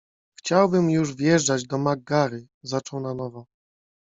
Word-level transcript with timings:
-Chciałbym, 0.39 0.89
już 0.91 1.15
wjeżdżać 1.15 1.63
do 1.67 1.77
MacGurry- 1.77 2.47
zaczął 2.71 2.99
na 2.99 3.13
nowo. 3.13 3.45